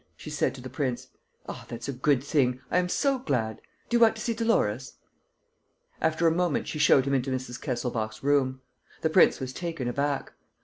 she 0.17 0.31
said 0.31 0.55
to 0.55 0.61
the 0.61 0.67
prince. 0.67 1.09
"Ah, 1.47 1.63
that's 1.67 1.87
a 1.87 1.93
good 1.93 2.23
thing! 2.23 2.59
I 2.71 2.79
am 2.79 2.89
so 2.89 3.19
glad.... 3.19 3.61
Do 3.87 3.95
you 3.97 4.01
want 4.01 4.15
to 4.15 4.21
see 4.23 4.33
Dolores?" 4.33 4.93
After 6.01 6.25
a 6.25 6.31
moment, 6.31 6.67
she 6.67 6.79
showed 6.79 7.05
him 7.05 7.13
into 7.13 7.29
Mrs. 7.29 7.61
Kesselbach's 7.61 8.23
room. 8.23 8.61
The 9.01 9.11
prince 9.11 9.39
was 9.39 9.53
taken 9.53 9.87
aback. 9.87 10.33